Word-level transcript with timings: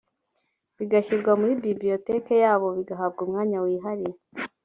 bigashyirwa 0.77 1.31
muri 1.39 1.53
bibliotheque 1.63 2.33
yabo 2.43 2.67
bigahabwa 2.77 3.19
umwanya 3.25 3.57
wihariye 3.65 4.17